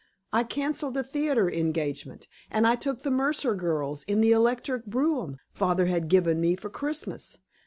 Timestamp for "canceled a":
0.45-1.03